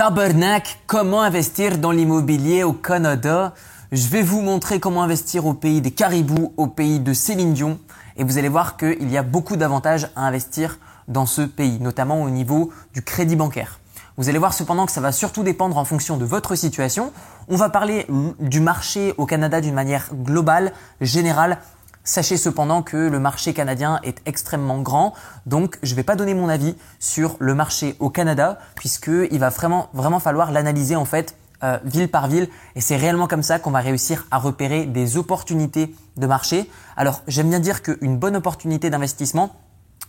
[0.00, 3.52] Tabernacle, comment investir dans l'immobilier au Canada?
[3.92, 7.78] Je vais vous montrer comment investir au pays des caribous, au pays de Céline Dion.
[8.16, 12.22] Et vous allez voir qu'il y a beaucoup d'avantages à investir dans ce pays, notamment
[12.22, 13.78] au niveau du crédit bancaire.
[14.16, 17.12] Vous allez voir cependant que ça va surtout dépendre en fonction de votre situation.
[17.48, 18.06] On va parler
[18.38, 20.72] du marché au Canada d'une manière globale,
[21.02, 21.58] générale,
[22.02, 25.12] Sachez cependant que le marché canadien est extrêmement grand,
[25.44, 29.50] donc je ne vais pas donner mon avis sur le marché au Canada, puisqu'il va
[29.50, 33.70] vraiment, falloir l'analyser en fait euh, ville par ville, et c'est réellement comme ça qu'on
[33.70, 36.70] va réussir à repérer des opportunités de marché.
[36.96, 39.54] Alors j'aime bien dire qu'une bonne opportunité d'investissement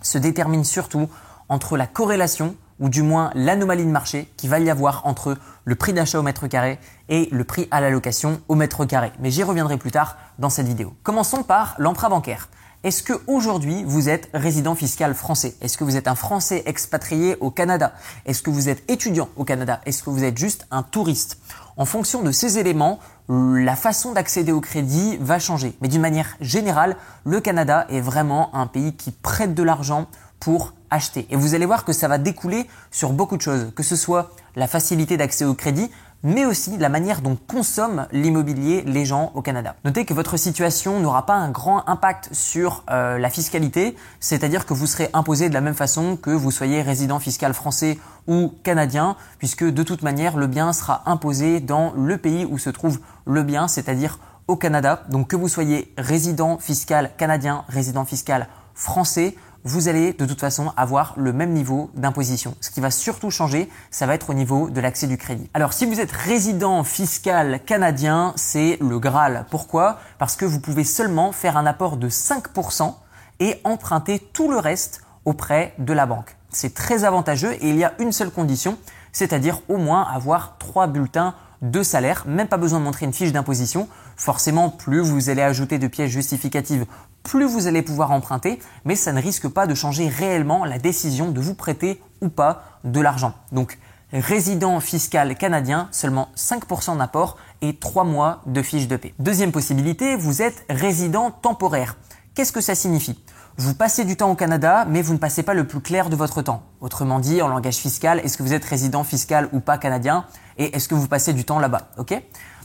[0.02, 1.10] se détermine surtout
[1.50, 5.76] entre la corrélation ou du moins l'anomalie de marché qui va y avoir entre le
[5.76, 9.14] prix d'achat au mètre carré et le prix à la location au mètre carré.
[9.20, 10.94] Mais j'y reviendrai plus tard dans cette vidéo.
[11.04, 12.50] Commençons par l'emprunt bancaire.
[12.84, 15.56] Est-ce que aujourd'hui vous êtes résident fiscal français?
[15.62, 17.94] Est-ce que vous êtes un Français expatrié au Canada?
[18.26, 19.82] Est-ce que vous êtes étudiant au Canada?
[19.86, 21.38] Est-ce que vous êtes juste un touriste?
[21.78, 22.98] En fonction de ces éléments,
[23.30, 25.76] la façon d'accéder au crédit va changer.
[25.82, 30.08] Mais d'une manière générale, le Canada est vraiment un pays qui prête de l'argent
[30.42, 31.26] pour acheter.
[31.30, 34.32] Et vous allez voir que ça va découler sur beaucoup de choses, que ce soit
[34.58, 35.90] la facilité d'accès au crédit,
[36.24, 39.76] mais aussi la manière dont consomment l'immobilier les gens au Canada.
[39.86, 44.74] Notez que votre situation n'aura pas un grand impact sur euh, la fiscalité, c'est-à-dire que
[44.74, 49.16] vous serez imposé de la même façon que vous soyez résident fiscal français ou canadien,
[49.40, 53.44] puisque de toute manière le bien sera imposé dans le pays où se trouve le
[53.44, 55.04] bien, c'est-à-dire au Canada.
[55.10, 60.72] Donc que vous soyez résident fiscal canadien, résident fiscal français, vous allez de toute façon
[60.76, 62.56] avoir le même niveau d'imposition.
[62.62, 65.50] Ce qui va surtout changer, ça va être au niveau de l'accès du crédit.
[65.54, 69.46] Alors si vous êtes résident fiscal canadien, c'est le Graal.
[69.50, 70.00] Pourquoi?
[70.18, 72.96] Parce que vous pouvez seulement faire un apport de 5%
[73.40, 76.36] et emprunter tout le reste auprès de la banque.
[76.50, 78.78] C'est très avantageux et il y a une seule condition,
[79.12, 83.32] c'est-à-dire au moins avoir trois bulletins de salaire, même pas besoin de montrer une fiche
[83.32, 83.88] d'imposition.
[84.18, 86.86] Forcément, plus vous allez ajouter de pièces justificatives,
[87.24, 91.32] plus vous allez pouvoir emprunter, mais ça ne risque pas de changer réellement la décision
[91.32, 93.34] de vous prêter ou pas de l'argent.
[93.52, 93.78] Donc,
[94.12, 99.14] résident fiscal canadien, seulement 5% d'apport et 3 mois de fiche de paie.
[99.20, 101.96] Deuxième possibilité, vous êtes résident temporaire.
[102.34, 103.20] Qu'est-ce que ça signifie?
[103.58, 106.16] Vous passez du temps au Canada, mais vous ne passez pas le plus clair de
[106.16, 106.64] votre temps.
[106.80, 110.26] Autrement dit, en langage fiscal, est-ce que vous êtes résident fiscal ou pas canadien
[110.58, 112.20] Et est-ce que vous passez du temps là-bas Ok?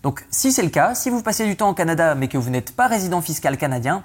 [0.04, 2.50] Donc, si c'est le cas, si vous passez du temps au Canada, mais que vous
[2.50, 4.04] n'êtes pas résident fiscal canadien,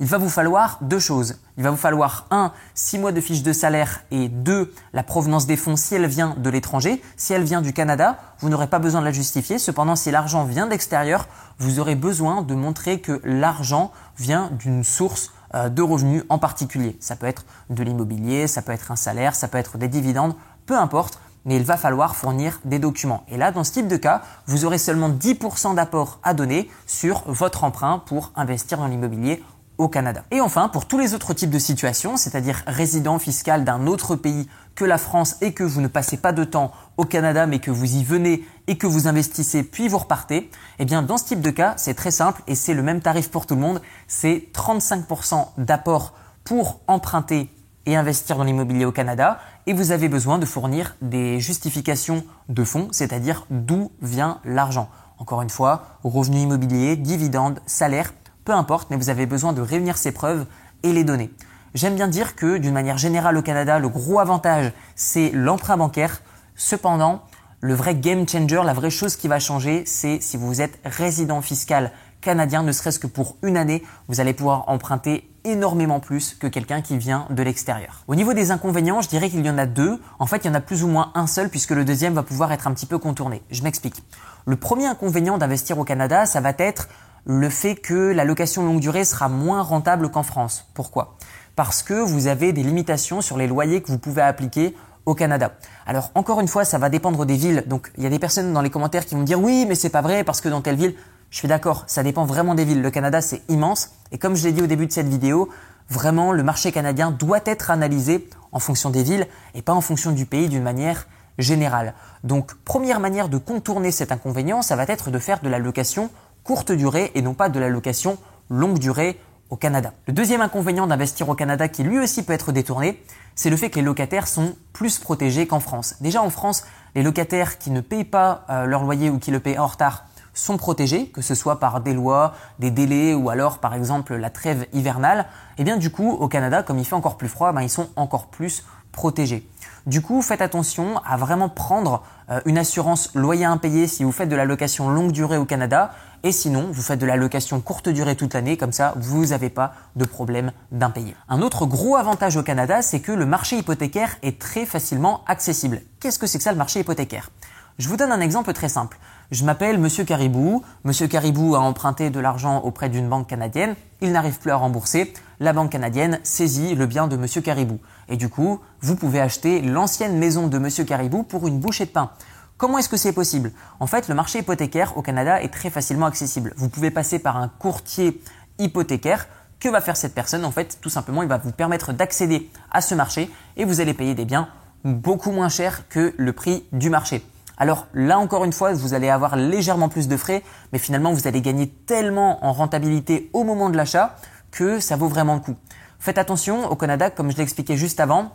[0.00, 1.40] il va vous falloir deux choses.
[1.56, 5.46] Il va vous falloir un, six mois de fiche de salaire et deux, la provenance
[5.46, 7.02] des fonds si elle vient de l'étranger.
[7.16, 9.58] Si elle vient du Canada, vous n'aurez pas besoin de la justifier.
[9.58, 11.26] Cependant, si l'argent vient d'extérieur,
[11.58, 16.96] vous aurez besoin de montrer que l'argent vient d'une source de revenus en particulier.
[17.00, 20.34] Ça peut être de l'immobilier, ça peut être un salaire, ça peut être des dividendes,
[20.66, 23.24] peu importe mais il va falloir fournir des documents.
[23.28, 27.22] Et là, dans ce type de cas, vous aurez seulement 10% d'apport à donner sur
[27.26, 29.42] votre emprunt pour investir dans l'immobilier
[29.86, 30.24] Canada.
[30.32, 34.48] Et enfin, pour tous les autres types de situations, c'est-à-dire résident fiscal d'un autre pays
[34.74, 37.70] que la France et que vous ne passez pas de temps au Canada mais que
[37.70, 40.50] vous y venez et que vous investissez puis vous repartez,
[40.80, 43.30] eh bien dans ce type de cas, c'est très simple et c'est le même tarif
[43.30, 47.48] pour tout le monde, c'est 35% d'apport pour emprunter
[47.86, 52.64] et investir dans l'immobilier au Canada et vous avez besoin de fournir des justifications de
[52.64, 54.88] fonds, c'est-à-dire d'où vient l'argent.
[55.18, 58.12] Encore une fois, revenus immobiliers, dividendes, salaires,
[58.48, 60.46] peu importe, mais vous avez besoin de réunir ces preuves
[60.82, 61.30] et les donner.
[61.74, 66.22] J'aime bien dire que d'une manière générale au Canada, le gros avantage, c'est l'emprunt bancaire.
[66.56, 67.20] Cependant,
[67.60, 71.42] le vrai game changer, la vraie chose qui va changer, c'est si vous êtes résident
[71.42, 71.92] fiscal
[72.22, 76.80] canadien, ne serait-ce que pour une année, vous allez pouvoir emprunter énormément plus que quelqu'un
[76.80, 78.04] qui vient de l'extérieur.
[78.08, 80.00] Au niveau des inconvénients, je dirais qu'il y en a deux.
[80.18, 82.22] En fait, il y en a plus ou moins un seul puisque le deuxième va
[82.22, 83.42] pouvoir être un petit peu contourné.
[83.50, 84.02] Je m'explique.
[84.46, 86.88] Le premier inconvénient d'investir au Canada, ça va être
[87.30, 90.64] le fait que la location longue durée sera moins rentable qu'en France.
[90.72, 91.18] Pourquoi?
[91.56, 94.74] Parce que vous avez des limitations sur les loyers que vous pouvez appliquer
[95.04, 95.52] au Canada.
[95.86, 97.64] Alors encore une fois, ça va dépendre des villes.
[97.66, 99.90] Donc il y a des personnes dans les commentaires qui vont dire oui, mais c'est
[99.90, 100.94] pas vrai parce que dans telle ville,
[101.28, 102.80] je suis d'accord, ça dépend vraiment des villes.
[102.80, 105.50] Le Canada, c'est immense et comme je l'ai dit au début de cette vidéo,
[105.90, 110.12] vraiment le marché canadien doit être analysé en fonction des villes et pas en fonction
[110.12, 111.06] du pays d'une manière
[111.38, 111.92] générale.
[112.24, 116.08] Donc première manière de contourner cet inconvénient, ça va être de faire de la location
[116.48, 118.16] courte durée et non pas de la location
[118.48, 119.92] longue durée au Canada.
[120.06, 123.04] Le deuxième inconvénient d'investir au Canada qui lui aussi peut être détourné,
[123.34, 125.96] c'est le fait que les locataires sont plus protégés qu'en France.
[126.00, 126.64] Déjà en France,
[126.94, 130.06] les locataires qui ne payent pas euh, leur loyer ou qui le payent en retard
[130.32, 134.30] sont protégés, que ce soit par des lois, des délais ou alors par exemple la
[134.30, 135.26] trêve hivernale.
[135.58, 137.68] Et eh bien du coup au Canada, comme il fait encore plus froid, ben, ils
[137.68, 139.46] sont encore plus protégé.
[139.86, 144.28] Du coup, faites attention à vraiment prendre euh, une assurance loyer impayé si vous faites
[144.28, 145.92] de la location longue durée au Canada
[146.22, 149.50] et sinon, vous faites de la location courte durée toute l'année, comme ça, vous n'avez
[149.50, 151.14] pas de problème d'impayé.
[151.28, 155.82] Un autre gros avantage au Canada, c'est que le marché hypothécaire est très facilement accessible.
[156.00, 157.30] Qu'est-ce que c'est que ça le marché hypothécaire?
[157.78, 158.98] Je vous donne un exemple très simple.
[159.30, 160.64] Je m'appelle Monsieur Caribou.
[160.82, 163.76] Monsieur Caribou a emprunté de l'argent auprès d'une banque canadienne.
[164.00, 165.12] Il n'arrive plus à rembourser.
[165.38, 167.78] La banque canadienne saisit le bien de Monsieur Caribou.
[168.08, 171.90] Et du coup, vous pouvez acheter l'ancienne maison de Monsieur Caribou pour une bouchée de
[171.90, 172.10] pain.
[172.58, 173.52] Comment est-ce que c'est possible?
[173.78, 176.52] En fait, le marché hypothécaire au Canada est très facilement accessible.
[176.56, 178.20] Vous pouvez passer par un courtier
[178.58, 179.28] hypothécaire.
[179.60, 180.44] Que va faire cette personne?
[180.44, 183.94] En fait, tout simplement, il va vous permettre d'accéder à ce marché et vous allez
[183.94, 184.48] payer des biens
[184.84, 187.24] beaucoup moins chers que le prix du marché.
[187.58, 191.26] Alors là encore une fois, vous allez avoir légèrement plus de frais, mais finalement vous
[191.26, 194.16] allez gagner tellement en rentabilité au moment de l'achat
[194.50, 195.56] que ça vaut vraiment le coup.
[195.98, 198.32] Faites attention au Canada, comme je l'ai expliqué juste avant,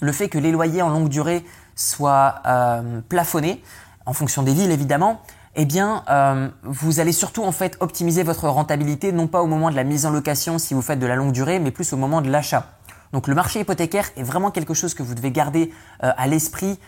[0.00, 3.62] le fait que les loyers en longue durée soient euh, plafonnés,
[4.06, 5.20] en fonction des villes évidemment,
[5.54, 9.70] eh bien, euh, vous allez surtout en fait optimiser votre rentabilité, non pas au moment
[9.70, 11.96] de la mise en location si vous faites de la longue durée, mais plus au
[11.96, 12.66] moment de l'achat.
[13.12, 15.70] Donc le marché hypothécaire est vraiment quelque chose que vous devez garder
[16.02, 16.78] euh, à l'esprit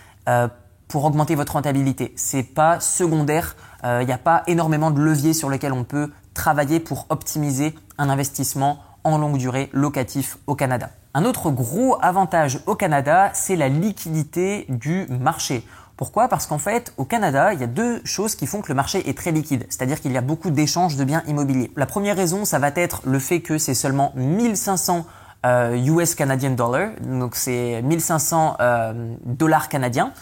[0.88, 2.14] pour augmenter votre rentabilité.
[2.16, 3.56] C'est pas secondaire.
[3.84, 8.08] Il n'y a pas énormément de leviers sur lesquels on peut travailler pour optimiser un
[8.08, 10.88] investissement en longue durée locatif au Canada.
[11.16, 15.64] Un autre gros avantage au Canada, c'est la liquidité du marché.
[15.96, 16.26] Pourquoi?
[16.26, 19.08] Parce qu'en fait, au Canada, il y a deux choses qui font que le marché
[19.08, 21.70] est très liquide, c'est-à-dire qu'il y a beaucoup d'échanges de biens immobiliers.
[21.76, 25.06] La première raison, ça va être le fait que c'est seulement 1500
[25.46, 30.12] euh, US Canadian Dollar, donc c'est 1500 euh, dollars canadiens.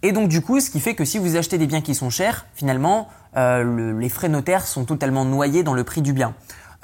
[0.00, 2.08] Et donc du coup, ce qui fait que si vous achetez des biens qui sont
[2.08, 6.32] chers, finalement, euh, les frais notaires sont totalement noyés dans le prix du bien.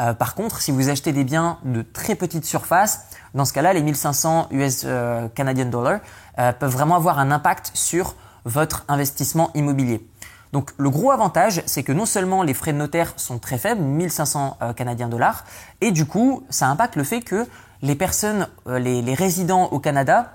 [0.00, 3.72] Euh, par contre, si vous achetez des biens de très petite surface, dans ce cas-là,
[3.72, 6.00] les 1500 US euh, Canadian dollars
[6.58, 10.04] peuvent vraiment avoir un impact sur votre investissement immobilier.
[10.52, 13.80] Donc le gros avantage, c'est que non seulement les frais de notaire sont très faibles,
[13.80, 15.44] 1500 Canadiens dollars,
[15.80, 17.46] et du coup, ça impacte le fait que
[17.82, 20.32] les personnes, les résidents au Canada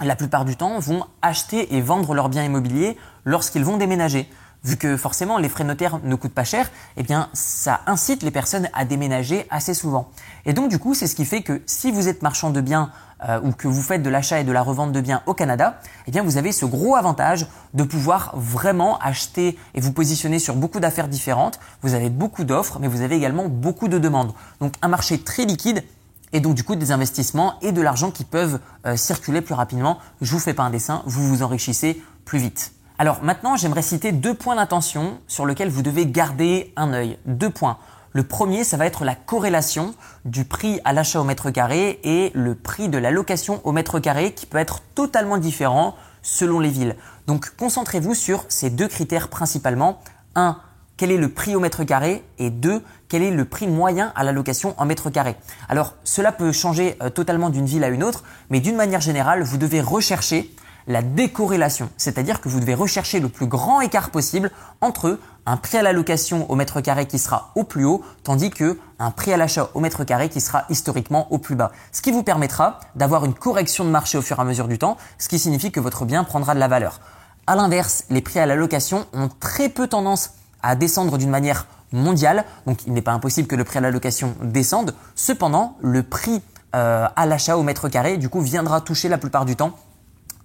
[0.00, 4.28] la plupart du temps, vont acheter et vendre leurs biens immobiliers lorsqu'ils vont déménager.
[4.64, 8.30] Vu que forcément les frais notaires ne coûtent pas cher, eh bien ça incite les
[8.30, 10.08] personnes à déménager assez souvent.
[10.46, 12.90] Et donc du coup, c'est ce qui fait que si vous êtes marchand de biens
[13.28, 15.78] euh, ou que vous faites de l'achat et de la revente de biens au Canada,
[16.06, 20.56] eh bien vous avez ce gros avantage de pouvoir vraiment acheter et vous positionner sur
[20.56, 21.60] beaucoup d'affaires différentes.
[21.82, 24.32] Vous avez beaucoup d'offres, mais vous avez également beaucoup de demandes.
[24.60, 25.84] Donc un marché très liquide
[26.32, 29.98] et donc du coup des investissements et de l'argent qui peuvent euh, circuler plus rapidement.
[30.22, 32.72] Je vous fais pas un dessin, vous vous enrichissez plus vite.
[32.96, 37.18] Alors maintenant, j'aimerais citer deux points d'attention sur lesquels vous devez garder un œil.
[37.26, 37.78] Deux points.
[38.12, 42.30] Le premier, ça va être la corrélation du prix à l'achat au mètre carré et
[42.34, 46.68] le prix de la location au mètre carré qui peut être totalement différent selon les
[46.68, 46.94] villes.
[47.26, 50.00] Donc concentrez-vous sur ces deux critères principalement.
[50.36, 50.58] Un,
[50.96, 54.22] quel est le prix au mètre carré et deux, quel est le prix moyen à
[54.22, 55.34] la location en mètre carré.
[55.68, 59.42] Alors cela peut changer euh, totalement d'une ville à une autre, mais d'une manière générale,
[59.42, 60.54] vous devez rechercher
[60.86, 64.50] la décorrélation, c'est-à-dire que vous devez rechercher le plus grand écart possible
[64.80, 68.50] entre un prix à la location au mètre carré qui sera au plus haut, tandis
[68.50, 71.72] que un prix à l'achat au mètre carré qui sera historiquement au plus bas.
[71.92, 74.78] Ce qui vous permettra d'avoir une correction de marché au fur et à mesure du
[74.78, 77.00] temps, ce qui signifie que votre bien prendra de la valeur.
[77.46, 80.30] À l'inverse, les prix à la location ont très peu tendance
[80.62, 82.44] à descendre d'une manière mondiale.
[82.66, 84.94] Donc il n'est pas impossible que le prix à la location descende.
[85.14, 86.42] Cependant, le prix
[86.74, 89.76] euh, à l'achat au mètre carré, du coup, viendra toucher la plupart du temps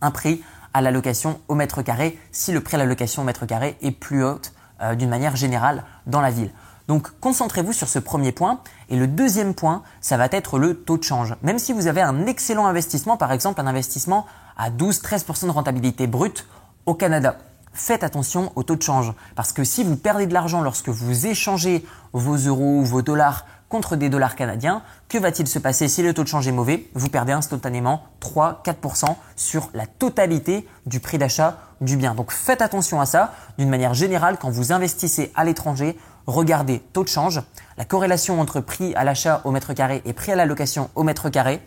[0.01, 0.41] un prix
[0.74, 3.77] à la location au mètre carré si le prix à la location au mètre carré
[3.82, 4.41] est plus haut
[4.82, 6.51] euh, d'une manière générale dans la ville.
[6.88, 8.62] Donc concentrez-vous sur ce premier point.
[8.89, 11.36] Et le deuxième point, ça va être le taux de change.
[11.44, 14.25] Même si vous avez un excellent investissement, par exemple un investissement
[14.58, 16.48] à 12-13% de rentabilité brute
[16.88, 17.38] au Canada,
[17.74, 19.13] faites attention au taux de change.
[19.36, 23.46] Parce que si vous perdez de l'argent lorsque vous échangez vos euros ou vos dollars
[23.69, 26.89] contre des dollars canadiens, que va-t-il se passer si le taux de change est mauvais?
[26.95, 32.15] Vous perdez instantanément 3-4% sur la totalité du prix d'achat du bien.
[32.15, 33.33] Donc faites attention à ça.
[33.57, 37.41] D'une manière générale, quand vous investissez à l'étranger, regardez taux de change,
[37.77, 41.03] la corrélation entre prix à l'achat au mètre carré et prix à la location au
[41.03, 41.61] mètre carré.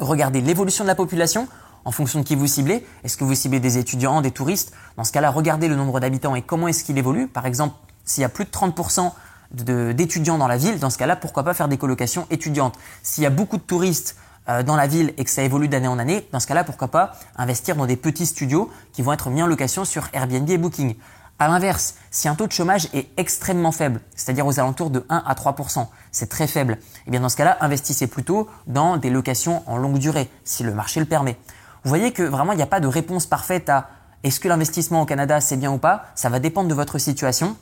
[0.00, 1.46] Regardez l'évolution de la population
[1.84, 2.86] en fonction de qui vous ciblez.
[3.04, 4.72] Est-ce que vous ciblez des étudiants, des touristes?
[4.96, 7.28] Dans ce cas-là, regardez le nombre d'habitants et comment est-ce qu'il évolue.
[7.28, 9.12] Par exemple, s'il y a plus de 30%
[9.54, 13.26] d'étudiants dans la ville, dans ce cas-là, pourquoi pas faire des colocations étudiantes S'il y
[13.26, 14.16] a beaucoup de touristes
[14.48, 16.88] euh, dans la ville et que ça évolue d'année en année, dans ce cas-là, pourquoi
[16.88, 20.58] pas investir dans des petits studios qui vont être mis en location sur Airbnb et
[20.58, 20.96] Booking.
[21.38, 25.24] À l'inverse, si un taux de chômage est extrêmement faible, c'est-à-dire aux alentours de 1
[25.26, 29.10] à 3% c'est très faible, et eh bien dans ce cas-là, investissez plutôt dans des
[29.10, 31.36] locations en longue durée, si le marché le permet.
[31.82, 33.88] Vous voyez que vraiment, il n'y a pas de réponse parfaite à
[34.22, 36.06] est-ce que l'investissement au Canada c'est bien ou pas?
[36.14, 37.56] Ça va dépendre de votre situation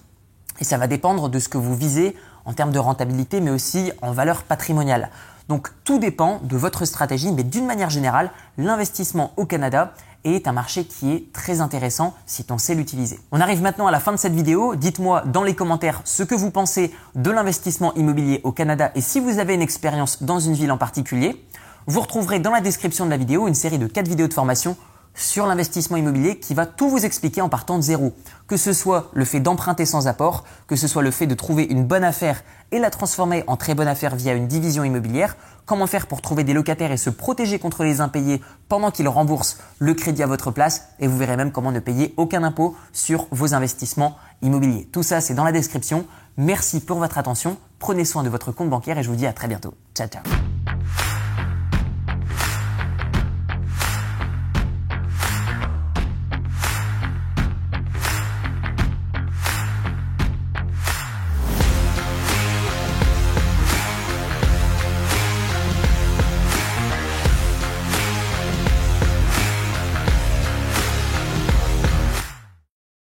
[0.60, 3.92] et ça va dépendre de ce que vous visez en termes de rentabilité mais aussi
[4.02, 5.10] en valeur patrimoniale.
[5.48, 9.92] Donc tout dépend de votre stratégie mais d'une manière générale, l'investissement au Canada
[10.24, 13.18] est un marché qui est très intéressant si on sait l'utiliser.
[13.32, 14.76] On arrive maintenant à la fin de cette vidéo.
[14.76, 19.20] Dites-moi dans les commentaires ce que vous pensez de l'investissement immobilier au Canada et si
[19.20, 21.44] vous avez une expérience dans une ville en particulier.
[21.88, 24.76] Vous retrouverez dans la description de la vidéo une série de 4 vidéos de formation
[25.14, 28.12] sur l'investissement immobilier qui va tout vous expliquer en partant de zéro.
[28.46, 31.64] Que ce soit le fait d'emprunter sans apport, que ce soit le fait de trouver
[31.64, 35.86] une bonne affaire et la transformer en très bonne affaire via une division immobilière, comment
[35.86, 39.94] faire pour trouver des locataires et se protéger contre les impayés pendant qu'ils remboursent le
[39.94, 43.54] crédit à votre place et vous verrez même comment ne payer aucun impôt sur vos
[43.54, 44.88] investissements immobiliers.
[44.92, 46.06] Tout ça c'est dans la description.
[46.38, 49.32] Merci pour votre attention, prenez soin de votre compte bancaire et je vous dis à
[49.32, 49.74] très bientôt.
[49.94, 50.22] Ciao ciao